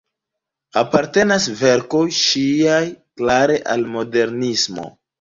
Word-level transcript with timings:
Apartenas 0.81 1.45
verkoj 1.59 2.03
ŝiaj 2.23 2.83
klare 2.91 3.63
al 3.79 3.89
modernismo. 3.95 4.93